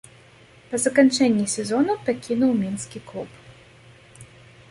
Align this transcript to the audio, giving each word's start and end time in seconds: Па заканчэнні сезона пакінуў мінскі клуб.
Па 0.69 0.77
заканчэнні 0.85 1.45
сезона 1.55 1.97
пакінуў 2.09 2.51
мінскі 2.63 2.99
клуб. 3.09 3.39